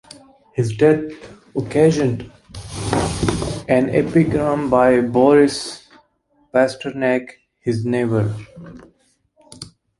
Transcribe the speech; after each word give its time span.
His 0.55 0.75
death 0.75 1.03
occasioned 1.55 2.31
an 3.67 3.87
epigram 3.91 4.67
by 4.67 4.99
Boris 4.99 5.87
Pasternak, 6.51 7.33
his 7.59 7.85
neighbor. 7.85 8.35